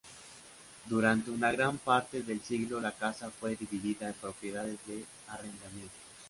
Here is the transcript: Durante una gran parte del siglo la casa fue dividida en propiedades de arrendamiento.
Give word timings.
Durante 0.85 1.29
una 1.29 1.51
gran 1.51 1.77
parte 1.77 2.23
del 2.23 2.41
siglo 2.41 2.79
la 2.81 2.91
casa 2.91 3.29
fue 3.29 3.55
dividida 3.55 4.07
en 4.07 4.15
propiedades 4.15 4.79
de 4.87 5.05
arrendamiento. 5.27 5.93